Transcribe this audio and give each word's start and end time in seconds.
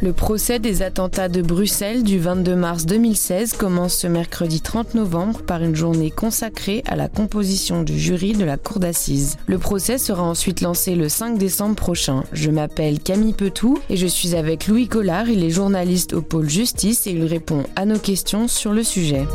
Le 0.00 0.12
procès 0.14 0.58
des 0.58 0.80
attentats 0.80 1.28
de 1.28 1.42
Bruxelles 1.42 2.02
du 2.02 2.18
22 2.18 2.56
mars 2.56 2.86
2016 2.86 3.52
commence 3.52 3.94
ce 3.94 4.06
mercredi 4.06 4.62
30 4.62 4.94
novembre 4.94 5.42
par 5.42 5.62
une 5.62 5.76
journée 5.76 6.10
consacrée 6.10 6.82
à 6.86 6.96
la 6.96 7.08
composition 7.08 7.82
du 7.82 7.98
jury 7.98 8.32
de 8.32 8.46
la 8.46 8.56
cour 8.56 8.78
d'assises. 8.78 9.36
Le 9.46 9.58
procès 9.58 9.98
sera 9.98 10.22
ensuite 10.22 10.62
lancé 10.62 10.94
le 10.94 11.10
5 11.10 11.36
décembre 11.36 11.74
prochain. 11.74 12.24
Je 12.32 12.50
m'appelle 12.50 13.00
Camille 13.00 13.34
Petou 13.34 13.78
et 13.90 13.98
je 13.98 14.06
suis 14.06 14.34
avec 14.34 14.68
Louis 14.68 14.88
Collard, 14.88 15.28
il 15.28 15.44
est 15.44 15.50
journaliste 15.50 16.14
au 16.14 16.22
pôle 16.22 16.48
justice 16.48 17.06
et 17.06 17.10
il 17.10 17.24
répond 17.24 17.64
à 17.76 17.84
nos 17.84 17.98
questions 17.98 18.48
sur 18.48 18.72
le 18.72 18.84
sujet. 18.84 19.26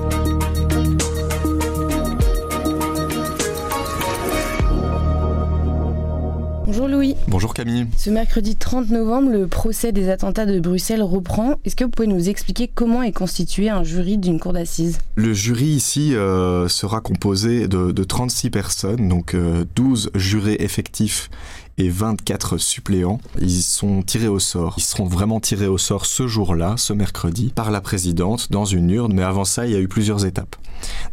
Bonjour 6.76 6.88
Louis. 6.88 7.16
Bonjour 7.28 7.54
Camille. 7.54 7.86
Ce 7.98 8.10
mercredi 8.10 8.56
30 8.56 8.90
novembre, 8.90 9.30
le 9.30 9.46
procès 9.46 9.92
des 9.92 10.10
attentats 10.10 10.48
de 10.48 10.60
Bruxelles 10.60 11.04
reprend. 11.04 11.60
Est-ce 11.66 11.76
que 11.76 11.84
vous 11.84 11.92
pouvez 11.92 12.08
nous 12.08 12.30
expliquer 12.30 12.68
comment 12.68 13.04
est 13.04 13.12
constitué 13.12 13.70
un 13.70 13.84
jury 13.84 14.18
d'une 14.18 14.40
cour 14.40 14.54
d'assises? 14.54 14.98
Le 15.14 15.34
jury 15.34 15.68
ici 15.68 16.16
euh, 16.16 16.68
sera 16.68 17.00
composé 17.00 17.68
de, 17.68 17.92
36 18.04 18.50
personnes, 18.50 19.08
donc 19.08 19.36
12 19.76 20.08
euh, 20.16 20.20
jurés 20.20 20.58
effectifs 20.62 21.30
et 21.78 21.90
24 21.90 22.58
suppléants. 22.58 23.20
Ils 23.40 23.62
sont 23.62 24.02
tirés 24.04 24.28
au 24.28 24.40
sort. 24.40 24.76
Ils 24.78 24.84
seront 24.84 25.06
vraiment 25.06 25.40
tirés 25.40 25.68
au 25.68 25.78
sort 25.78 26.06
ce 26.06 26.28
jour-là, 26.28 26.76
ce 26.78 26.94
mercredi, 26.94 27.52
par 27.54 27.72
la 27.72 27.82
présidente 27.82 28.52
dans 28.52 28.66
une 28.66 28.90
urne. 28.90 29.14
Mais 29.14 29.24
avant 29.24 29.46
ça, 29.46 29.66
il 29.66 29.74
y 29.74 29.76
a 29.76 29.80
eu 29.80 29.88
plusieurs 29.88 30.26
étapes. 30.26 30.56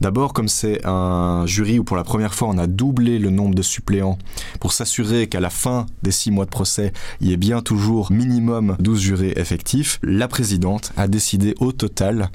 D'abord, 0.00 0.32
comme 0.32 0.48
c'est 0.48 0.84
un 0.84 1.46
jury 1.46 1.78
où 1.78 1.84
pour 1.84 1.96
la 1.96 2.04
première 2.04 2.34
fois 2.34 2.48
on 2.48 2.58
a 2.58 2.66
doublé 2.66 3.18
le 3.18 3.30
nombre 3.30 3.54
de 3.54 3.62
suppléants 3.62 4.18
pour 4.58 4.72
s'assurer 4.72 5.28
qu'à 5.28 5.40
la 5.40 5.50
fin 5.50 5.86
des 6.02 6.10
six 6.10 6.30
mois 6.30 6.44
de 6.44 6.50
procès, 6.50 6.92
il 7.20 7.28
y 7.28 7.32
ait 7.32 7.36
bien 7.36 7.60
toujours 7.60 8.10
minimum 8.10 8.76
12 8.80 9.00
jurés 9.00 9.32
effectifs, 9.36 9.98
la 10.02 10.28
présidente 10.28 10.92
a 10.96 11.08
décidé 11.08 11.54
au 11.60 11.72
total 11.72 12.30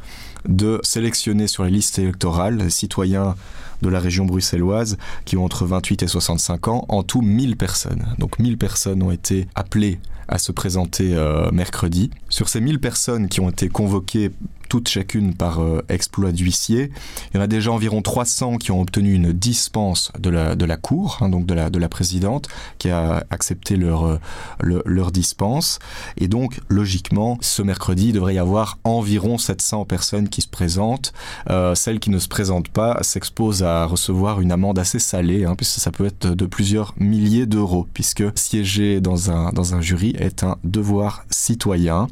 de 0.48 0.80
sélectionner 0.84 1.48
sur 1.48 1.64
les 1.64 1.72
listes 1.72 2.00
électorales 2.00 2.58
les 2.58 2.70
citoyens 2.70 3.36
de 3.81 3.90
la 3.90 4.00
région 4.00 4.26
bruxelloise 4.26 4.98
qui 5.26 5.38
ont 5.38 5.45
entre 5.45 5.66
28 5.66 6.04
et 6.04 6.08
65 6.08 6.68
ans, 6.68 6.86
en 6.90 7.04
tout 7.04 7.22
1000 7.22 7.58
personnes. 7.58 8.06
Donc 8.18 8.40
1000 8.40 8.58
personnes 8.58 9.04
ont 9.04 9.12
été 9.12 9.48
appelées 9.56 10.00
à 10.28 10.38
se 10.38 10.52
présenter 10.52 11.16
euh, 11.16 11.52
mercredi. 11.52 12.09
Sur 12.30 12.50
ces 12.50 12.62
1000 12.62 12.80
personnes 12.80 13.28
qui 13.28 13.40
ont 13.42 13.50
été 13.50 13.70
convoquées 13.70 14.31
toutes 14.76 14.90
chacune 14.90 15.34
par 15.34 15.62
euh, 15.62 15.81
exploit 15.88 16.34
d'huissier. 16.34 16.92
Il 17.31 17.38
y 17.38 17.40
en 17.40 17.44
a 17.44 17.48
déjà 17.48 17.72
environ 17.72 18.02
300 18.02 18.58
qui 18.58 18.72
ont 18.72 18.81
obtenu 18.81 19.14
une 19.14 19.31
dispense 19.31 20.12
de 20.20 20.30
la, 20.30 20.58
de 20.58 20.66
la 20.66 20.76
Cour, 20.76 21.20
hein, 21.22 21.30
donc 21.30 21.45
de 21.45 21.54
la, 21.54 21.70
de 21.70 21.80
la 21.80 21.88
présidente, 21.88 22.50
qui 22.78 22.90
a 22.90 23.26
accepté 23.30 23.78
leur, 23.78 24.06
euh, 24.06 24.20
leur 24.59 25.14
dispense. 25.14 25.80
Et 26.18 26.28
donc, 26.28 26.59
logiquement, 26.68 27.38
ce 27.40 27.62
mercredi, 27.62 28.08
il 28.08 28.12
devrait 28.12 28.36
y 28.36 28.38
avoir 28.38 28.78
environ 28.84 29.38
700 29.38 29.86
personnes 29.86 30.28
qui 30.28 30.42
se 30.42 30.50
présentent. 30.50 31.14
Euh, 31.50 31.73
celles 31.73 32.02
qui 32.02 32.09
ne 32.09 32.20
se 32.20 32.28
présentent 32.28 32.68
pas 32.68 33.02
s'exposent 33.02 33.64
à 33.64 33.86
recevoir 33.86 34.42
une 34.42 34.52
amende 34.52 34.78
assez 34.78 35.00
salée, 35.00 35.46
hein, 35.46 35.56
puisque 35.56 35.80
ça 35.80 35.92
peut 35.92 36.06
être 36.06 36.28
de 36.28 36.46
plusieurs 36.46 36.94
milliers 36.98 37.46
d'euros, 37.46 37.88
puisque 37.94 38.26
siéger 38.38 39.00
dans 39.00 39.31
un, 39.31 39.53
dans 39.53 39.73
un 39.73 39.80
jury 39.80 40.18
est 40.20 40.44
un 40.44 40.58
devoir 40.66 41.23
citoyen. 41.30 42.09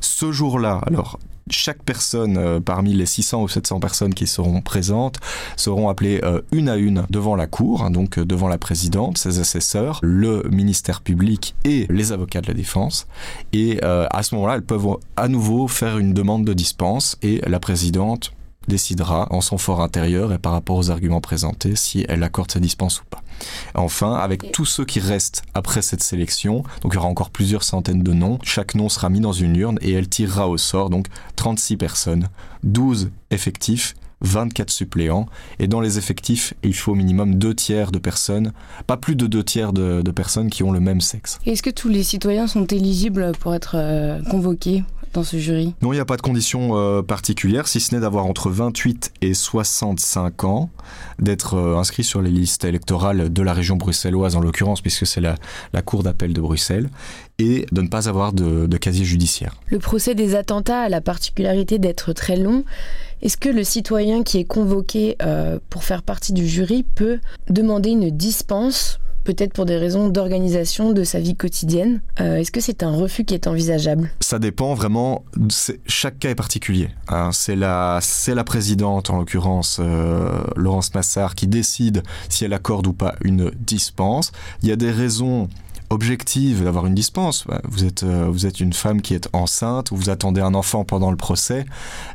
Ce 0.00 0.32
jour-là, 0.32 0.80
alors 0.86 1.18
chaque 1.50 1.82
personne 1.82 2.36
euh, 2.38 2.60
parmi 2.60 2.92
les 2.92 3.06
600 3.06 3.42
ou 3.42 3.48
700 3.48 3.80
personnes 3.80 4.14
qui 4.14 4.26
seront 4.26 4.60
présentes 4.60 5.18
seront 5.56 5.88
appelées 5.88 6.20
euh, 6.24 6.40
une 6.52 6.68
à 6.68 6.76
une 6.76 7.06
devant 7.10 7.36
la 7.36 7.46
cour, 7.46 7.82
hein, 7.82 7.90
donc 7.90 8.18
euh, 8.18 8.24
devant 8.24 8.48
la 8.48 8.58
présidente, 8.58 9.18
ses 9.18 9.38
assesseurs, 9.38 10.00
le 10.02 10.42
ministère 10.50 11.00
public 11.00 11.54
et 11.64 11.86
les 11.88 12.12
avocats 12.12 12.40
de 12.40 12.48
la 12.48 12.54
défense. 12.54 13.06
Et 13.52 13.80
à 13.82 14.22
ce 14.22 14.34
moment-là, 14.34 14.56
elles 14.56 14.62
peuvent 14.62 14.96
à 15.16 15.28
nouveau 15.28 15.68
faire 15.68 15.98
une 15.98 16.12
demande 16.12 16.44
de 16.44 16.52
dispense 16.52 17.16
et 17.22 17.40
la 17.46 17.60
présidente 17.60 18.32
décidera 18.68 19.28
en 19.30 19.40
son 19.40 19.58
fort 19.58 19.80
intérieur 19.80 20.32
et 20.32 20.38
par 20.38 20.52
rapport 20.52 20.76
aux 20.76 20.90
arguments 20.90 21.20
présentés 21.20 21.76
si 21.76 22.04
elle 22.08 22.22
accorde 22.22 22.50
sa 22.50 22.60
dispense 22.60 23.00
ou 23.00 23.04
pas. 23.08 23.22
Enfin, 23.74 24.14
avec 24.14 24.52
tous 24.52 24.64
ceux 24.64 24.84
qui 24.84 25.00
restent 25.00 25.42
après 25.54 25.82
cette 25.82 26.02
sélection, 26.02 26.62
donc 26.82 26.92
il 26.92 26.94
y 26.94 26.98
aura 26.98 27.08
encore 27.08 27.30
plusieurs 27.30 27.62
centaines 27.62 28.02
de 28.02 28.12
noms, 28.12 28.38
chaque 28.42 28.74
nom 28.74 28.88
sera 28.88 29.08
mis 29.08 29.20
dans 29.20 29.32
une 29.32 29.56
urne 29.56 29.78
et 29.82 29.92
elle 29.92 30.08
tirera 30.08 30.48
au 30.48 30.56
sort 30.56 30.90
donc 30.90 31.06
36 31.36 31.76
personnes, 31.76 32.28
12 32.64 33.10
effectifs 33.30 33.94
24 34.22 34.70
suppléants. 34.70 35.26
Et 35.58 35.68
dans 35.68 35.80
les 35.80 35.98
effectifs, 35.98 36.54
il 36.62 36.74
faut 36.74 36.92
au 36.92 36.94
minimum 36.94 37.34
deux 37.34 37.54
tiers 37.54 37.92
de 37.92 37.98
personnes, 37.98 38.52
pas 38.86 38.96
plus 38.96 39.16
de 39.16 39.26
deux 39.26 39.44
tiers 39.44 39.72
de, 39.72 40.02
personnes 40.10 40.48
qui 40.48 40.62
ont 40.62 40.72
le 40.72 40.80
même 40.80 41.00
sexe. 41.00 41.38
Est-ce 41.44 41.62
que 41.62 41.70
tous 41.70 41.88
les 41.88 42.02
citoyens 42.02 42.46
sont 42.46 42.64
éligibles 42.66 43.32
pour 43.38 43.54
être 43.54 43.76
euh, 43.76 44.22
convoqués? 44.30 44.82
Dans 45.12 45.24
ce 45.24 45.38
jury 45.38 45.74
Non, 45.82 45.92
il 45.92 45.96
n'y 45.96 46.00
a 46.00 46.04
pas 46.04 46.16
de 46.16 46.22
conditions 46.22 46.76
euh, 46.76 47.02
particulières, 47.02 47.68
si 47.68 47.80
ce 47.80 47.94
n'est 47.94 48.00
d'avoir 48.00 48.26
entre 48.26 48.50
28 48.50 49.12
et 49.22 49.34
65 49.34 50.44
ans, 50.44 50.70
d'être 51.18 51.54
euh, 51.54 51.76
inscrit 51.76 52.04
sur 52.04 52.22
les 52.22 52.30
listes 52.30 52.64
électorales 52.64 53.32
de 53.32 53.42
la 53.42 53.52
région 53.52 53.76
bruxelloise 53.76 54.36
en 54.36 54.40
l'occurrence, 54.40 54.80
puisque 54.80 55.06
c'est 55.06 55.20
la, 55.20 55.36
la 55.72 55.82
Cour 55.82 56.02
d'appel 56.02 56.32
de 56.32 56.40
Bruxelles, 56.40 56.90
et 57.38 57.66
de 57.72 57.82
ne 57.82 57.88
pas 57.88 58.08
avoir 58.08 58.32
de, 58.32 58.66
de 58.66 58.76
casier 58.76 59.04
judiciaire. 59.04 59.54
Le 59.68 59.78
procès 59.78 60.14
des 60.14 60.34
attentats 60.34 60.82
a 60.82 60.88
la 60.88 61.00
particularité 61.00 61.78
d'être 61.78 62.12
très 62.12 62.36
long. 62.36 62.64
Est-ce 63.22 63.36
que 63.36 63.48
le 63.48 63.64
citoyen 63.64 64.22
qui 64.22 64.38
est 64.38 64.44
convoqué 64.44 65.16
euh, 65.22 65.58
pour 65.70 65.84
faire 65.84 66.02
partie 66.02 66.32
du 66.32 66.46
jury 66.46 66.82
peut 66.82 67.18
demander 67.48 67.90
une 67.90 68.10
dispense 68.10 68.98
peut-être 69.26 69.52
pour 69.52 69.66
des 69.66 69.76
raisons 69.76 70.08
d'organisation 70.08 70.92
de 70.92 71.02
sa 71.02 71.18
vie 71.18 71.34
quotidienne. 71.34 72.00
Euh, 72.20 72.36
est-ce 72.36 72.52
que 72.52 72.60
c'est 72.60 72.84
un 72.84 72.92
refus 72.92 73.24
qui 73.24 73.34
est 73.34 73.48
envisageable? 73.48 74.08
Ça 74.20 74.38
dépend 74.38 74.72
vraiment, 74.74 75.24
chaque 75.86 76.20
cas 76.20 76.30
est 76.30 76.36
particulier. 76.36 76.90
Hein. 77.08 77.30
c'est 77.32 77.56
la, 77.56 78.00
présidente, 78.46 79.10
en 79.10 79.18
l'occurrence 79.18 79.78
euh, 79.80 80.44
Laurence 80.54 80.94
Massard, 80.94 81.34
qui 81.34 81.48
décide 81.48 82.04
si 82.28 82.44
elle 82.44 82.52
accorde 82.52 82.86
ou 82.86 82.92
pas 82.92 83.16
une 83.22 83.50
dispense. 83.50 84.30
Il 84.62 84.68
y 84.68 84.72
a 84.72 84.76
des 84.76 84.92
raisons 84.92 85.48
objective 85.90 86.64
d'avoir 86.64 86.86
une 86.86 86.94
dispense. 86.94 87.44
Bah, 87.46 87.60
vous 87.64 87.84
êtes, 87.84 88.02
euh, 88.02 88.28
vous 88.30 88.46
êtes 88.46 88.60
une 88.60 88.72
femme 88.72 89.02
qui 89.02 89.14
est 89.14 89.28
enceinte, 89.32 89.88
vous 89.92 90.10
attendez 90.10 90.40
un 90.40 90.54
enfant 90.54 90.84
pendant 90.84 91.10
le 91.10 91.16
procès, 91.16 91.66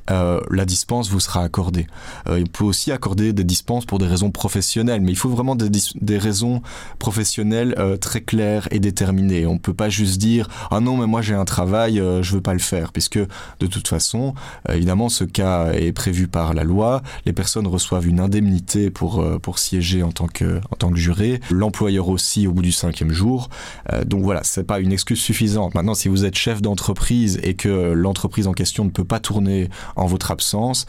euh, 0.09 0.41
la 0.49 0.65
dispense 0.65 1.09
vous 1.09 1.19
sera 1.19 1.43
accordée. 1.43 1.87
Euh, 2.27 2.39
il 2.39 2.49
peut 2.49 2.63
aussi 2.63 2.91
accorder 2.91 3.33
des 3.33 3.43
dispenses 3.43 3.85
pour 3.85 3.99
des 3.99 4.07
raisons 4.07 4.31
professionnelles, 4.31 5.01
mais 5.01 5.11
il 5.11 5.17
faut 5.17 5.29
vraiment 5.29 5.55
des, 5.55 5.69
des 5.95 6.17
raisons 6.17 6.61
professionnelles 6.99 7.75
très 7.99 8.21
claires 8.21 8.67
et 8.71 8.79
déterminées. 8.79 9.45
On 9.45 9.53
ne 9.53 9.59
peut 9.59 9.73
pas 9.73 9.89
juste 9.89 10.19
dire 10.19 10.47
ah 10.69 10.79
non 10.79 10.97
mais 10.97 11.07
moi 11.07 11.21
j'ai 11.21 11.33
un 11.33 11.45
travail, 11.45 11.97
je 11.97 12.33
veux 12.33 12.41
pas 12.41 12.53
le 12.53 12.59
faire, 12.59 12.91
puisque 12.91 13.17
de 13.17 13.67
toute 13.67 13.87
façon, 13.87 14.33
évidemment, 14.69 15.09
ce 15.09 15.23
cas 15.23 15.71
est 15.73 15.91
prévu 15.91 16.27
par 16.27 16.53
la 16.53 16.63
loi. 16.63 17.01
Les 17.25 17.33
personnes 17.33 17.67
reçoivent 17.67 18.07
une 18.07 18.19
indemnité 18.19 18.89
pour 18.89 19.23
pour 19.39 19.59
siéger 19.59 20.03
en 20.03 20.11
tant 20.11 20.27
que 20.27 20.59
en 20.71 20.75
tant 20.77 20.89
que 20.89 20.97
juré. 20.97 21.41
L'employeur 21.49 22.09
aussi 22.09 22.47
au 22.47 22.51
bout 22.53 22.61
du 22.61 22.71
cinquième 22.71 23.11
jour. 23.11 23.49
Euh, 23.91 24.03
donc 24.03 24.23
voilà, 24.23 24.41
c'est 24.43 24.63
pas 24.63 24.79
une 24.79 24.91
excuse 24.91 25.19
suffisante. 25.19 25.75
Maintenant, 25.75 25.93
si 25.93 26.09
vous 26.09 26.25
êtes 26.25 26.35
chef 26.35 26.61
d'entreprise 26.61 27.39
et 27.43 27.53
que 27.53 27.91
l'entreprise 27.93 28.47
en 28.47 28.53
question 28.53 28.85
ne 28.85 28.89
peut 28.89 29.05
pas 29.05 29.19
tourner 29.19 29.69
en 29.95 30.05
votre 30.05 30.31
absence, 30.31 30.85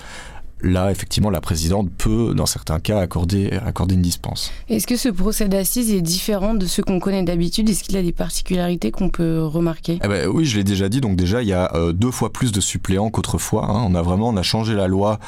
là, 0.62 0.90
effectivement, 0.90 1.30
la 1.30 1.40
présidente 1.40 1.90
peut, 1.96 2.34
dans 2.34 2.46
certains 2.46 2.80
cas, 2.80 3.00
accorder, 3.00 3.50
accorder 3.64 3.94
une 3.94 4.02
dispense. 4.02 4.52
Est-ce 4.68 4.86
que 4.86 4.96
ce 4.96 5.08
procès 5.08 5.48
d'assises 5.48 5.92
est 5.92 6.00
différent 6.00 6.54
de 6.54 6.66
ce 6.66 6.82
qu'on 6.82 7.00
connaît 7.00 7.22
d'habitude? 7.22 7.68
Est-ce 7.68 7.82
qu'il 7.82 7.96
a 7.96 8.02
des 8.02 8.12
particularités 8.12 8.90
qu'on 8.90 9.08
peut 9.08 9.42
remarquer? 9.42 9.98
Eh 10.02 10.08
ben, 10.08 10.28
Oui, 10.28 10.44
je 10.44 10.56
l'ai 10.56 10.64
déjà 10.64 10.88
dit. 10.88 11.00
Donc 11.00 11.16
déjà, 11.16 11.42
il 11.42 11.48
y 11.48 11.52
a 11.52 11.74
euh, 11.74 11.92
deux 11.92 12.10
fois 12.10 12.32
plus 12.32 12.52
de 12.52 12.60
suppléants 12.60 13.10
qu'autrefois. 13.10 13.66
Hein. 13.70 13.84
On 13.86 13.94
a 13.94 14.02
vraiment 14.02 14.28
on 14.28 14.36
a 14.36 14.42
changé 14.42 14.74
la 14.74 14.88
loi 14.88 15.18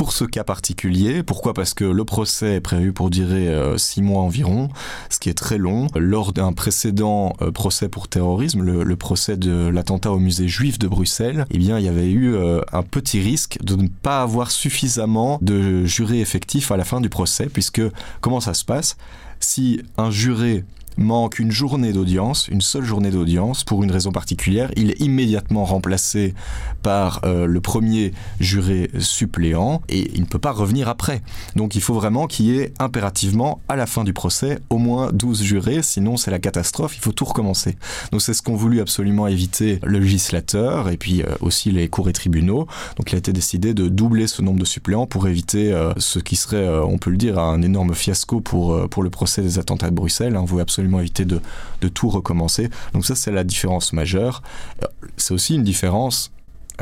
pour 0.00 0.14
ce 0.14 0.24
cas 0.24 0.44
particulier. 0.44 1.22
Pourquoi? 1.22 1.52
Parce 1.52 1.74
que 1.74 1.84
le 1.84 2.04
procès 2.06 2.54
est 2.54 2.60
prévu 2.62 2.94
pour 2.94 3.10
durer 3.10 3.48
euh, 3.48 3.76
six 3.76 4.00
mois 4.00 4.22
environ, 4.22 4.70
ce 5.10 5.18
qui 5.18 5.28
est 5.28 5.34
très 5.34 5.58
long. 5.58 5.88
Lors 5.94 6.32
d'un 6.32 6.54
précédent 6.54 7.34
euh, 7.42 7.50
procès 7.50 7.90
pour 7.90 8.08
terrorisme, 8.08 8.62
le, 8.62 8.96
procès 8.96 9.36
de 9.36 9.68
l'attentat 9.68 10.10
au 10.10 10.18
musée 10.18 10.48
juif 10.48 10.78
de 10.78 10.88
Bruxelles, 10.88 11.44
eh 11.50 11.58
bien, 11.58 11.78
il 11.78 11.84
y 11.84 11.88
avait 11.88 12.08
eu 12.08 12.34
euh, 12.34 12.62
un 12.72 12.82
petit 12.82 13.20
risque 13.20 13.58
de 13.62 13.76
ne 13.76 13.88
pas 13.88 14.22
avoir 14.22 14.50
suffisamment 14.50 15.38
de 15.42 15.84
jurés 15.84 16.22
effectifs 16.22 16.72
à 16.72 16.78
la 16.78 16.84
fin 16.84 17.02
du 17.02 17.10
procès, 17.10 17.50
puisque 17.52 17.82
comment 18.22 18.40
ça 18.40 18.54
se 18.54 18.64
passe? 18.64 18.96
Si 19.38 19.82
un 19.98 20.10
juré 20.10 20.64
manque 20.96 21.38
une 21.38 21.50
journée 21.50 21.92
d'audience, 21.92 22.48
une 22.48 22.60
seule 22.60 22.84
journée 22.84 23.10
d'audience, 23.10 23.64
pour 23.64 23.82
une 23.82 23.90
raison 23.90 24.12
particulière, 24.12 24.70
il 24.76 24.90
est 24.90 25.00
immédiatement 25.00 25.64
remplacé 25.64 26.34
par 26.82 27.20
euh, 27.24 27.46
le 27.46 27.60
premier 27.60 28.12
juré 28.38 28.90
suppléant 28.98 29.82
et 29.88 30.10
il 30.14 30.20
ne 30.20 30.26
peut 30.26 30.38
pas 30.38 30.52
revenir 30.52 30.88
après. 30.88 31.22
Donc 31.56 31.74
il 31.74 31.80
faut 31.80 31.94
vraiment 31.94 32.26
qu'il 32.26 32.46
y 32.46 32.58
ait 32.58 32.72
impérativement, 32.78 33.60
à 33.68 33.76
la 33.76 33.86
fin 33.86 34.04
du 34.04 34.12
procès, 34.12 34.58
au 34.70 34.78
moins 34.78 35.10
12 35.12 35.42
jurés, 35.42 35.82
sinon 35.82 36.16
c'est 36.16 36.30
la 36.30 36.38
catastrophe, 36.38 36.96
il 36.96 37.00
faut 37.00 37.12
tout 37.12 37.24
recommencer. 37.24 37.76
Donc 38.12 38.22
c'est 38.22 38.34
ce 38.34 38.42
qu'ont 38.42 38.56
voulu 38.56 38.80
absolument 38.80 39.26
éviter 39.26 39.80
le 39.82 39.98
législateur 39.98 40.88
et 40.88 40.96
puis 40.96 41.22
euh, 41.22 41.34
aussi 41.40 41.70
les 41.70 41.88
cours 41.88 42.08
et 42.08 42.12
tribunaux. 42.12 42.66
Donc 42.96 43.12
il 43.12 43.14
a 43.14 43.18
été 43.18 43.32
décidé 43.32 43.74
de 43.74 43.88
doubler 43.88 44.26
ce 44.26 44.42
nombre 44.42 44.60
de 44.60 44.64
suppléants 44.64 45.06
pour 45.06 45.28
éviter 45.28 45.72
euh, 45.72 45.92
ce 45.96 46.18
qui 46.18 46.36
serait, 46.36 46.68
on 46.68 46.98
peut 46.98 47.10
le 47.10 47.16
dire, 47.16 47.38
un 47.38 47.62
énorme 47.62 47.94
fiasco 47.94 48.40
pour, 48.40 48.88
pour 48.88 49.02
le 49.02 49.10
procès 49.10 49.42
des 49.42 49.58
attentats 49.58 49.90
de 49.90 49.94
Bruxelles. 49.94 50.36
Hein. 50.36 50.44
Absolument 50.80 51.00
éviter 51.00 51.26
de, 51.26 51.40
tout 51.88 52.08
recommencer. 52.08 52.70
Donc 52.94 53.04
ça, 53.04 53.14
c'est 53.14 53.30
la 53.30 53.44
différence 53.44 53.92
majeure. 53.92 54.42
C'est 55.16 55.34
aussi 55.34 55.54
une 55.54 55.64
différence 55.64 56.30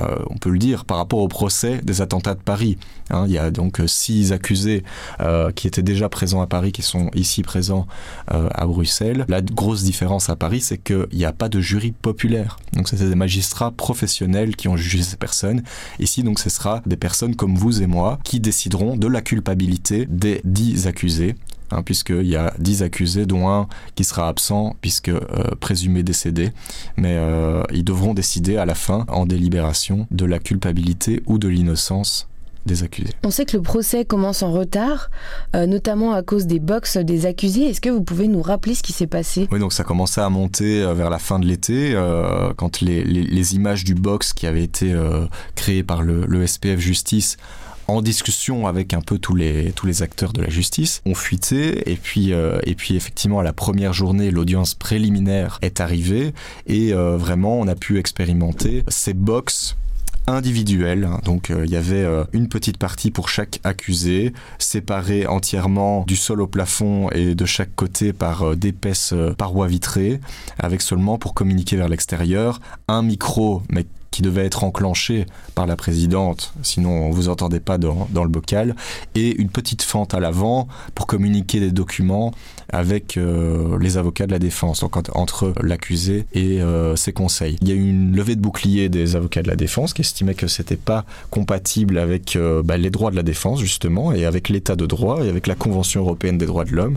euh, 0.01 0.17
on 0.31 0.37
peut 0.37 0.51
le 0.51 0.59
dire, 0.59 0.85
par 0.85 0.99
rapport 0.99 1.19
au 1.19 1.27
procès 1.27 1.81
des 1.83 2.03
attentats 2.03 2.35
de 2.35 2.41
Paris. 2.41 2.79
Hein. 3.11 3.25
il 3.27 3.33
y 3.33 3.39
a 3.39 3.51
donc 3.51 3.81
euh, 3.81 3.89
six 3.89 4.33
accusés 4.33 4.85
euh, 5.19 5.51
qui 5.51 5.67
étaient 5.67 5.83
déjà 5.83 6.09
présents 6.09 6.41
à 6.41 6.47
Paris, 6.47 6.71
qui 6.71 6.83
sont 6.83 7.11
ici 7.15 7.43
présents 7.43 7.89
à 8.29 8.65
Bruxelles. 8.67 9.25
La 9.27 9.41
grosse 9.41 9.83
différence 9.83 10.31
à 10.31 10.37
Paris, 10.37 10.61
c'est 10.61 10.79
qu'il 10.79 11.09
n'y 11.13 11.25
a 11.25 11.33
pas 11.33 11.49
de 11.49 11.61
jury 11.61 11.91
populaire. 11.91 12.61
Donc 12.75 12.89
c'était 12.89 13.09
des 13.09 13.17
magistrats 13.17 13.73
professionnels 13.73 14.55
qui 14.55 14.69
ont 14.69 14.77
jugé 14.77 15.03
ces 15.03 15.17
personnes. 15.17 15.65
Ici, 15.99 16.23
donc, 16.23 16.39
ce 16.39 16.49
sera 16.49 16.81
des 16.87 16.97
personnes 16.97 17.35
comme 17.35 17.57
vous 17.57 17.83
et 17.83 17.89
moi 17.89 18.21
qui 18.23 18.39
décideront 18.39 18.97
de 18.97 19.09
la 19.09 19.21
culpabilité 19.21 20.07
des 20.07 20.43
dix 20.45 20.87
accusés 20.87 21.35
Hein, 21.71 21.83
puisqu'il 21.83 22.27
y 22.27 22.37
a 22.37 22.55
10 22.59 22.83
accusés, 22.83 23.27
dont 23.27 23.49
un 23.49 23.69
qui 23.95 24.05
sera 24.05 24.29
absent, 24.29 24.77
puisque 24.81 25.09
euh, 25.09 25.23
présumé 25.61 26.03
décédé. 26.03 26.51
Mais 26.97 27.17
euh, 27.17 27.63
ils 27.73 27.85
devront 27.85 28.15
décider 28.15 28.57
à 28.57 28.65
la 28.65 28.75
fin, 28.75 29.05
en 29.09 29.27
délibération, 29.27 30.07
de 30.11 30.25
la 30.25 30.39
culpabilité 30.39 31.23
ou 31.27 31.39
de 31.39 31.49
l'innocence 31.49 32.27
des 32.65 32.83
accusés. 32.83 33.15
On 33.25 33.31
sait 33.31 33.45
que 33.45 33.57
le 33.57 33.63
procès 33.63 34.05
commence 34.05 34.43
en 34.43 34.53
retard, 34.53 35.11
euh, 35.55 35.67
notamment 35.67 36.13
à 36.13 36.23
cause 36.23 36.47
des 36.47 36.59
box 36.59 36.97
des 36.97 37.27
accusés. 37.27 37.67
Est-ce 37.67 37.81
que 37.81 37.89
vous 37.89 38.03
pouvez 38.03 38.29
nous 38.29 38.43
rappeler 38.43 38.75
ce 38.75 38.83
qui 38.83 38.93
s'est 38.93 39.07
passé? 39.07 39.47
Oui, 39.51 39.59
donc 39.59 39.73
ça 39.73 39.85
commençait 39.85 40.21
à 40.21 40.29
monter 40.29 40.81
vers 40.95 41.11
la 41.11 41.19
fin 41.19 41.39
de 41.39 41.47
l'été, 41.47 41.95
quand 42.57 42.81
les, 42.81 43.55
images 43.55 43.85
du 43.85 43.95
box 43.95 44.33
qui 44.33 44.47
avaient 44.47 44.65
été 44.65 44.95
créées 45.55 45.83
par 45.83 46.03
le, 46.03 46.27
le 46.27 46.47
SPF 46.47 46.79
Justice 46.79 47.37
en 47.89 48.03
discussion 48.03 48.67
avec 48.67 48.93
un 48.93 49.01
peu 49.01 49.19
tous 49.19 49.35
les, 49.35 49.73
tous 49.73 49.87
les 49.87 50.03
acteurs 50.03 50.33
de 50.33 50.43
la 50.43 50.51
justice, 50.51 51.01
ont 51.07 51.15
fuité. 51.15 51.91
Et 51.91 51.97
puis, 51.97 52.33
euh, 52.33 52.59
et 52.65 52.75
puis 52.75 52.95
effectivement, 52.95 53.41
à 53.41 53.43
la 53.43 53.55
première 53.55 53.95
journée, 53.95 54.31
l'audience 54.31 54.75
préliminaire 54.75 55.59
est 55.63 55.81
arrivée. 55.81 56.35
Et 56.67 56.93
euh, 56.93 57.17
vraiment, 57.17 57.59
on 57.59 57.67
a 57.67 57.75
pu 57.75 57.99
expérimenter 57.99 58.85
ces 58.89 59.15
box 59.15 59.77
individuels. 60.27 61.09
Donc 61.25 61.51
euh, 61.51 61.65
il 61.65 61.71
y 61.71 61.77
avait 61.77 62.07
une 62.35 62.49
petite 62.49 62.77
partie 62.77 63.11
pour 63.11 63.31
chaque 63.31 63.61
accusé, 63.65 64.35
séparée 64.59 65.27
entièrement 65.27 66.05
du 66.07 66.17
sol 66.17 66.43
au 66.43 66.47
plafond 66.47 67.09
et 67.11 67.35
de 67.35 67.47
chaque 67.47 67.75
côté 67.75 68.13
par 68.13 68.55
d'épaisses 68.55 69.15
parois 69.39 69.67
vitrées, 69.67 70.21
avec 70.59 70.83
seulement 70.83 71.17
pour 71.17 71.33
communiquer 71.33 71.77
vers 71.77 71.89
l'extérieur 71.89 72.61
un 72.89 73.01
micro, 73.01 73.63
mais 73.71 73.87
qui 74.11 74.23
devait 74.23 74.45
être 74.45 74.65
enclenché 74.65 75.27
par 75.55 75.67
la 75.67 75.77
présidente, 75.77 76.53
sinon 76.63 76.91
on 76.91 77.11
vous 77.11 77.29
entendait 77.29 77.61
pas 77.61 77.79
dans, 77.79 78.09
le 78.13 78.29
bocal, 78.29 78.75
et 79.15 79.35
une 79.41 79.49
petite 79.49 79.83
fente 79.83 80.15
à 80.15 80.21
l'avant 80.21 80.69
pour 80.95 81.07
communiquer 81.07 81.61
des 81.61 81.71
documents 81.71 82.33
avec 82.71 83.17
euh, 83.17 83.79
les 83.81 83.97
avocats 83.97 84.27
de 84.27 84.33
la 84.33 84.39
défense, 84.39 84.81
donc 84.81 84.97
entre 85.15 85.53
l'accusé 85.63 86.27
et 86.35 86.61
euh, 86.61 86.97
ses 86.97 87.13
conseils. 87.13 87.57
Il 87.63 87.69
y 87.69 87.73
a 87.73 87.75
eu 87.75 87.89
une 87.89 88.15
levée 88.15 88.37
de 88.37 88.41
bouclier 88.41 88.89
des 88.89 89.17
avocats 89.17 89.43
de 89.43 89.49
la 89.49 89.57
défense 89.57 89.95
qui 89.95 90.03
estimaient 90.03 90.35
que 90.35 90.49
c'était 90.49 90.77
pas 90.77 91.05
compatible 91.31 91.99
avec 91.99 92.37
euh, 92.37 92.63
bah, 92.63 92.77
les 92.77 92.91
droits 92.91 93.11
de 93.11 93.17
la 93.17 93.23
défense 93.23 93.61
justement 93.61 94.13
et 94.13 94.25
avec 94.25 94.49
l'état 94.49 94.77
de 94.77 94.87
droit 94.87 95.25
et 95.25 95.29
avec 95.29 95.47
la 95.47 95.55
Convention 95.55 96.03
européenne 96.03 96.39
des 96.39 96.47
droits 96.47 96.65
de 96.65 96.73
l'homme. 96.73 96.97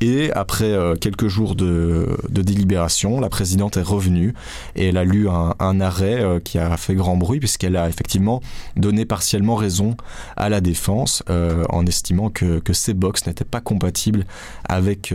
Et 0.00 0.30
après 0.32 0.72
euh, 0.72 0.94
quelques 0.94 1.28
jours 1.28 1.54
de, 1.54 2.18
de, 2.28 2.42
délibération, 2.42 3.18
la 3.18 3.30
présidente 3.30 3.78
est 3.78 3.82
revenue 3.82 4.34
et 4.74 4.88
elle 4.88 4.98
a 4.98 5.04
lu 5.04 5.28
un, 5.28 5.54
un 5.58 5.80
arrêt 5.80 6.20
euh, 6.20 6.38
qui 6.38 6.58
a 6.58 6.76
fait 6.76 6.94
grand 6.94 7.16
bruit 7.16 7.38
puisqu'elle 7.38 7.76
a 7.76 7.88
effectivement 7.88 8.42
donné 8.76 9.06
partiellement 9.06 9.54
raison 9.54 9.96
à 10.36 10.50
la 10.50 10.60
défense 10.60 11.22
euh, 11.30 11.64
en 11.70 11.86
estimant 11.86 12.28
que, 12.28 12.58
que 12.58 12.74
ces 12.74 12.92
box 12.92 13.26
n'étaient 13.26 13.44
pas 13.44 13.60
compatibles 13.60 14.26
avec 14.68 15.14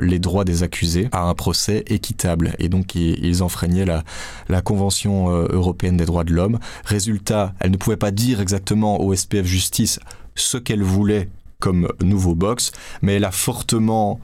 les 0.00 0.18
droits 0.18 0.44
des 0.44 0.62
accusés 0.62 1.08
à 1.12 1.22
un 1.22 1.34
procès 1.34 1.84
équitable. 1.88 2.54
Et 2.58 2.68
donc 2.68 2.94
ils, 2.94 3.22
ils 3.24 3.42
enfreignaient 3.42 3.84
la, 3.84 4.02
la 4.48 4.62
Convention 4.62 5.28
européenne 5.30 5.96
des 5.96 6.04
droits 6.04 6.24
de 6.24 6.32
l'homme. 6.32 6.58
Résultat, 6.84 7.54
elle 7.60 7.70
ne 7.70 7.76
pouvait 7.76 7.96
pas 7.96 8.10
dire 8.10 8.40
exactement 8.40 9.00
au 9.00 9.14
SPF 9.14 9.44
Justice 9.44 10.00
ce 10.34 10.58
qu'elle 10.58 10.82
voulait 10.82 11.28
comme 11.58 11.88
nouveau 12.02 12.34
box, 12.34 12.72
mais 13.02 13.14
elle 13.14 13.24
a 13.24 13.30
fortement 13.30 14.20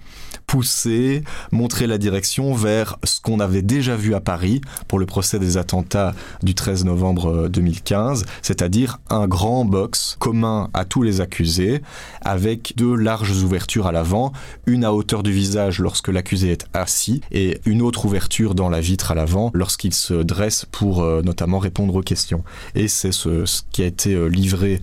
pousser, 0.52 1.24
montrer 1.50 1.86
la 1.86 1.96
direction 1.96 2.52
vers 2.52 2.98
ce 3.04 3.22
qu'on 3.22 3.40
avait 3.40 3.62
déjà 3.62 3.96
vu 3.96 4.14
à 4.14 4.20
Paris 4.20 4.60
pour 4.86 4.98
le 4.98 5.06
procès 5.06 5.38
des 5.38 5.56
attentats 5.56 6.12
du 6.42 6.54
13 6.54 6.84
novembre 6.84 7.48
2015, 7.48 8.20
euh, 8.20 8.24
c'est-à-dire 8.42 9.00
un 9.08 9.26
grand 9.26 9.64
box 9.64 10.16
commun 10.18 10.68
à 10.74 10.84
tous 10.84 11.02
les 11.02 11.22
accusés, 11.22 11.80
avec 12.20 12.74
deux 12.76 12.94
larges 12.94 13.42
ouvertures 13.42 13.86
à 13.86 13.92
l'avant, 13.92 14.34
une 14.66 14.84
à 14.84 14.92
hauteur 14.92 15.22
du 15.22 15.32
visage 15.32 15.78
lorsque 15.78 16.08
l'accusé 16.08 16.52
est 16.52 16.66
assis, 16.74 17.22
et 17.30 17.58
une 17.64 17.80
autre 17.80 18.04
ouverture 18.04 18.54
dans 18.54 18.68
la 18.68 18.82
vitre 18.82 19.10
à 19.10 19.14
l'avant 19.14 19.50
lorsqu'il 19.54 19.94
se 19.94 20.12
dresse 20.12 20.66
pour 20.70 21.02
euh, 21.02 21.22
notamment 21.22 21.60
répondre 21.60 21.94
aux 21.94 22.02
questions. 22.02 22.44
Et 22.74 22.88
c'est 22.88 23.12
ce, 23.12 23.62
qui 23.70 23.82
a 23.82 23.86
été 23.86 24.12
euh, 24.12 24.26
livré 24.26 24.82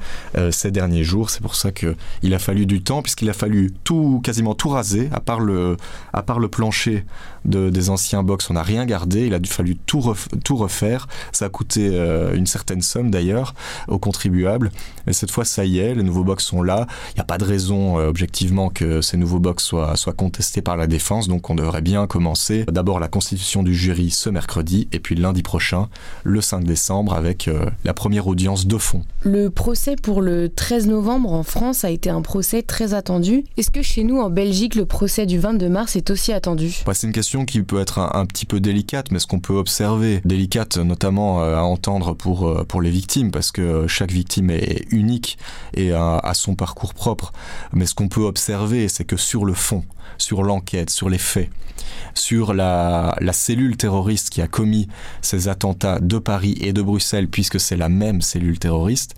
ces 0.49 0.71
derniers 0.71 1.03
jours, 1.03 1.29
c'est 1.29 1.41
pour 1.41 1.53
ça 1.53 1.71
qu'il 1.71 2.33
a 2.33 2.39
fallu 2.39 2.65
du 2.65 2.81
temps, 2.81 3.03
puisqu'il 3.03 3.29
a 3.29 3.33
fallu 3.33 3.71
tout, 3.83 4.19
quasiment 4.23 4.55
tout 4.55 4.69
raser, 4.69 5.09
à 5.11 5.19
part 5.19 5.39
le 5.39 5.58
à 6.13 6.21
part 6.23 6.39
le 6.39 6.47
plancher 6.47 7.05
de, 7.45 7.69
des 7.69 7.89
anciens 7.89 8.23
box, 8.23 8.49
on 8.49 8.53
n'a 8.53 8.63
rien 8.63 8.85
gardé. 8.85 9.27
Il 9.27 9.33
a 9.33 9.39
fallu 9.45 9.75
tout, 9.75 10.13
tout 10.43 10.55
refaire. 10.55 11.07
Ça 11.31 11.45
a 11.45 11.49
coûté 11.49 11.89
euh, 11.91 12.35
une 12.35 12.47
certaine 12.47 12.81
somme 12.81 13.11
d'ailleurs 13.11 13.53
aux 13.87 13.99
contribuables. 13.99 14.71
Mais 15.07 15.13
cette 15.13 15.31
fois, 15.31 15.45
ça 15.45 15.65
y 15.65 15.79
est, 15.79 15.95
les 15.95 16.03
nouveaux 16.03 16.23
box 16.23 16.43
sont 16.43 16.61
là. 16.61 16.87
Il 17.11 17.15
n'y 17.15 17.21
a 17.21 17.25
pas 17.25 17.37
de 17.37 17.45
raison 17.45 17.99
euh, 17.99 18.07
objectivement 18.07 18.69
que 18.69 19.01
ces 19.01 19.17
nouveaux 19.17 19.39
box 19.39 19.63
soient, 19.63 19.95
soient 19.95 20.13
contestés 20.13 20.61
par 20.61 20.77
la 20.77 20.87
défense. 20.87 21.27
Donc 21.27 21.49
on 21.49 21.55
devrait 21.55 21.81
bien 21.81 22.07
commencer 22.07 22.65
d'abord 22.71 22.99
la 22.99 23.07
constitution 23.07 23.63
du 23.63 23.73
jury 23.73 24.11
ce 24.11 24.29
mercredi 24.29 24.87
et 24.91 24.99
puis 24.99 25.15
lundi 25.15 25.43
prochain, 25.43 25.89
le 26.23 26.41
5 26.41 26.63
décembre, 26.63 27.13
avec 27.13 27.47
euh, 27.47 27.65
la 27.83 27.93
première 27.93 28.27
audience 28.27 28.67
de 28.67 28.77
fond. 28.77 29.03
Le 29.23 29.49
procès 29.49 29.95
pour 29.95 30.21
le 30.21 30.49
13 30.49 30.87
novembre 30.87 31.33
en 31.33 31.43
France 31.43 31.83
a 31.83 31.89
été 31.89 32.09
un 32.09 32.21
procès 32.21 32.61
très 32.61 32.93
attendu. 32.93 33.43
Est-ce 33.57 33.71
que 33.71 33.81
chez 33.81 34.03
nous 34.03 34.19
en 34.19 34.29
Belgique, 34.29 34.75
le 34.75 34.85
procès 34.85 35.25
du 35.25 35.39
22 35.49 35.69
mars 35.69 35.95
est 35.95 36.11
aussi 36.11 36.31
attendu 36.31 36.83
C'est 36.93 37.07
une 37.07 37.13
question 37.13 37.43
qui 37.43 37.63
peut 37.63 37.79
être 37.79 37.97
un, 37.97 38.25
petit 38.27 38.45
peu 38.45 38.59
délicate, 38.59 39.09
mais 39.09 39.17
ce 39.17 39.25
qu'on 39.25 39.39
peut 39.39 39.55
observer, 39.55 40.21
délicate 40.23 40.77
notamment 40.77 41.41
euh, 41.41 41.55
à 41.55 41.63
entendre 41.63 42.13
pour, 42.13 42.47
euh, 42.47 42.63
pour 42.65 42.83
les 42.83 42.91
victimes, 42.91 43.31
parce 43.31 43.51
que 43.51 43.87
chaque 43.87 44.11
victime 44.11 44.51
est 44.51 44.85
unique 44.91 45.39
et 45.73 45.91
a, 45.91 46.21
son 46.35 46.53
parcours 46.53 46.93
propre. 46.93 47.33
Mais 47.73 47.87
ce 47.87 47.95
qu'on 47.95 48.09
peut 48.09 48.21
observer, 48.21 48.87
c'est 48.89 49.05
que 49.05 49.17
sur 49.17 49.43
le 49.43 49.55
fond, 49.55 49.83
sur 50.19 50.43
l'enquête, 50.43 50.91
sur 50.91 51.09
les 51.09 51.17
faits, 51.17 51.49
sur 52.13 52.53
la, 52.53 53.15
cellule 53.31 53.75
terroriste 53.75 54.29
qui 54.29 54.43
a 54.43 54.47
commis 54.47 54.87
ces 55.23 55.47
attentats 55.47 55.99
de 55.99 56.19
Paris 56.19 56.59
et 56.61 56.73
de 56.73 56.81
Bruxelles, 56.83 57.27
puisque 57.27 57.59
c'est 57.59 57.77
la 57.77 57.89
même 57.89 58.21
cellule 58.21 58.59
terroriste, 58.59 59.15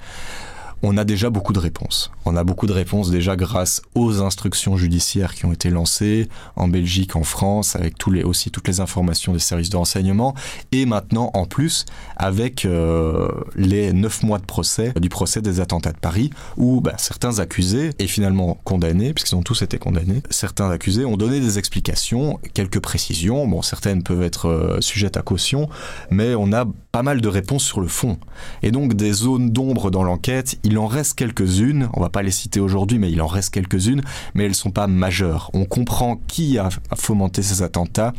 on 0.84 0.98
a 0.98 1.04
déjà 1.04 1.30
beaucoup 1.30 1.54
de 1.54 1.60
réponses. 1.60 2.12
On 2.26 2.36
a 2.36 2.44
beaucoup 2.44 2.68
de 2.68 2.74
réponses 2.74 3.12
déjà 3.12 3.36
grâce 3.36 3.82
aux 3.96 4.22
instructions 4.22 4.78
judiciaires 4.78 5.36
qui 5.36 5.46
ont 5.46 5.54
été 5.54 5.70
lancées 5.70 6.28
en 6.56 6.68
Belgique, 6.68 7.16
en 7.16 7.24
France, 7.24 7.76
avec 7.76 7.96
aussi 8.24 8.52
toutes 8.52 8.68
les 8.68 8.80
informations 8.80 9.34
des 9.34 9.40
services 9.40 9.70
de 9.70 9.78
renseignement, 9.78 10.34
et 10.72 10.86
maintenant 10.86 11.32
en 11.34 11.46
plus 11.46 11.86
avec 12.18 12.66
euh, 12.66 13.30
les 13.56 13.94
neuf 13.94 14.24
mois 14.24 14.40
de 14.40 14.46
procès 14.46 14.94
du 15.00 15.10
procès 15.10 15.42
des 15.42 15.60
attentats 15.60 15.92
de 15.92 15.98
Paris, 15.98 16.32
où 16.58 16.82
bah, 16.82 16.96
certains 16.98 17.40
accusés 17.40 17.92
et 18.00 18.08
finalement 18.08 18.58
condamnés, 18.64 19.14
puisqu'ils 19.14 19.36
ont 19.36 19.44
tous 19.44 19.62
été 19.62 19.78
condamnés, 19.78 20.22
certains 20.30 20.70
accusés 20.70 21.06
ont 21.06 21.18
donné 21.18 21.40
des 21.40 21.58
explications, 21.58 22.40
quelques 22.54 22.80
précisions. 22.80 23.48
Bon, 23.48 23.62
certaines 23.62 24.04
peuvent 24.04 24.24
être 24.24 24.48
euh, 24.48 24.82
sujettes 24.82 25.18
à 25.18 25.22
caution, 25.22 25.70
mais 26.10 26.36
on 26.36 26.52
a 26.54 26.66
pas 26.92 27.04
mal 27.04 27.22
de 27.22 27.28
réponses 27.28 27.64
sur 27.64 27.80
le 27.82 27.88
fond, 27.88 28.18
et 28.64 28.72
donc 28.72 28.96
des 28.96 29.14
zones 29.14 29.52
d'ombre 29.52 29.92
dans 29.92 30.04
l'enquête 30.04 30.60
il 30.72 30.78
en 30.78 30.88
reste 30.88 31.16
quelques-unes, 31.16 31.90
on 31.96 32.00
va 32.00 32.08
pas 32.08 32.22
les 32.22 32.32
citer 32.32 32.62
aujourd'hui, 32.62 32.98
mais 32.98 33.12
il 33.12 33.22
en 33.22 33.28
reste 33.28 33.54
quelques-unes, 33.54 34.02
mais 34.34 34.46
elles 34.46 34.56
sont 34.56 34.72
pas 34.72 34.88
majeures. 34.88 35.52
On 35.54 35.66
comprend 35.66 36.16
qui 36.28 36.58
a 36.58 36.70
fomenté 36.96 37.42
ces 37.42 37.62
attentats, 37.62 38.14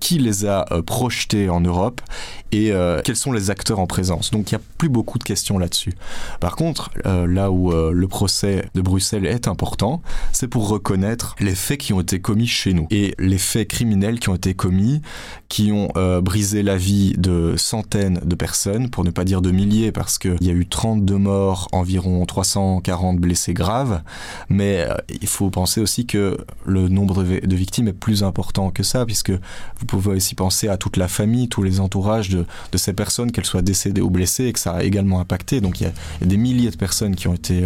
qui 0.00 0.18
les 0.18 0.46
a 0.46 0.64
euh, 0.72 0.82
projetés 0.82 1.48
en 1.48 1.60
Europe 1.60 2.00
et 2.52 2.72
euh, 2.72 3.00
quels 3.04 3.16
sont 3.16 3.32
les 3.32 3.50
acteurs 3.50 3.78
en 3.80 3.86
présence. 3.86 4.30
Donc 4.30 4.50
il 4.50 4.54
n'y 4.54 4.60
a 4.60 4.64
plus 4.78 4.88
beaucoup 4.88 5.18
de 5.18 5.24
questions 5.24 5.58
là-dessus. 5.58 5.94
Par 6.40 6.56
contre, 6.56 6.90
là 7.04 7.50
où 7.50 7.72
le 7.72 8.08
procès 8.08 8.68
de 8.74 8.80
Bruxelles 8.80 9.26
est 9.26 9.48
important, 9.48 10.00
c'est 10.32 10.48
pour 10.48 10.68
reconnaître 10.68 11.34
les 11.40 11.54
faits 11.54 11.78
qui 11.78 11.92
ont 11.92 12.00
été 12.00 12.20
commis 12.20 12.46
chez 12.46 12.72
nous 12.72 12.86
et 12.90 13.14
les 13.18 13.38
faits 13.38 13.68
criminels 13.68 14.20
qui 14.20 14.28
ont 14.28 14.34
été 14.34 14.54
commis, 14.54 15.02
qui 15.48 15.72
ont 15.72 15.88
brisé 16.22 16.62
la 16.62 16.76
vie 16.76 17.14
de 17.18 17.54
centaines 17.56 18.20
de 18.24 18.34
personnes, 18.34 18.90
pour 18.90 19.04
ne 19.04 19.10
pas 19.10 19.24
dire 19.24 19.42
de 19.42 19.50
milliers, 19.50 19.92
parce 19.92 20.18
qu'il 20.18 20.42
y 20.42 20.50
a 20.50 20.52
eu 20.52 20.66
32 20.66 21.16
morts 21.16 21.26
morts, 21.26 21.68
environ 21.72 22.24
340 22.24 23.18
blessés 23.18 23.54
graves. 23.54 24.02
Mais 24.48 24.86
il 25.08 25.28
faut 25.28 25.50
penser 25.50 25.80
aussi 25.80 26.06
que 26.06 26.38
le 26.64 26.88
nombre 26.88 27.22
de 27.22 27.56
victimes 27.56 27.88
est 27.88 27.92
plus 27.92 28.22
important 28.22 28.70
que 28.70 28.82
ça, 28.82 29.04
puisque 29.04 29.32
vous 29.78 29.86
pouvez 29.86 30.16
aussi 30.16 30.34
penser 30.34 30.68
à 30.68 30.76
toute 30.76 30.96
la 30.96 31.08
famille, 31.08 31.48
tous 31.48 31.62
les 31.62 31.80
entourages 31.80 32.30
de, 32.30 32.44
ces 32.74 32.92
personnes, 32.92 33.32
qu'elles 33.32 33.46
soient 33.46 33.62
décédées 33.62 34.00
ou 34.00 34.10
blessées, 34.10 34.44
et 34.44 34.52
que 34.52 34.58
ça 34.58 34.72
a 34.72 34.82
également 34.82 35.20
impacté. 35.20 35.60
Donc 35.60 35.80
il 35.80 35.84
y 35.84 35.86
a, 35.86 35.92
des 36.24 36.36
milliers 36.36 36.70
de 36.70 36.76
personnes 36.76 37.16
qui 37.16 37.28
ont 37.28 37.34
été 37.34 37.64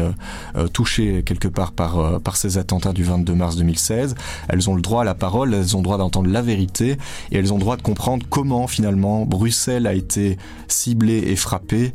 touchées 0.73 1.23
quelque 1.25 1.49
part 1.49 1.73
par, 1.73 2.21
par 2.21 2.37
ces 2.37 2.59
attentats 2.59 2.92
du 2.92 3.04
22 3.04 3.35
mars 3.35 3.57
2016. 3.57 4.14
Elles 4.49 4.71
ont 4.71 4.75
le 4.75 4.83
droit 4.83 5.02
à 5.02 5.04
la 5.04 5.14
parole, 5.14 5.54
elles 5.54 5.76
ont 5.76 5.80
le 5.80 5.85
droit 5.85 5.99
d'entendre 5.99 6.30
la 6.30 6.42
vérité, 6.42 6.97
et 7.30 7.38
elles 7.38 7.52
ont 7.52 7.57
le 7.57 7.62
droit 7.62 7.76
de 7.76 7.83
comprendre 7.83 8.25
comment 8.28 8.66
finalement 8.66 9.25
Bruxelles 9.26 9.87
a 9.87 9.95
été 9.95 10.38
ciblée 10.69 11.19
et 11.26 11.37
frappée 11.37 11.92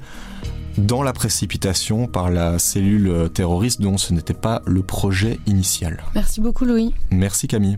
dans 0.77 1.03
la 1.03 1.13
précipitation 1.13 2.07
par 2.07 2.29
la 2.29 2.59
cellule 2.59 3.29
terroriste 3.33 3.81
dont 3.81 3.97
ce 3.97 4.13
n'était 4.13 4.33
pas 4.33 4.61
le 4.65 4.81
projet 4.81 5.39
initial. 5.45 6.03
Merci 6.15 6.41
beaucoup 6.41 6.65
Louis. 6.65 6.93
Merci 7.11 7.47
Camille. 7.47 7.77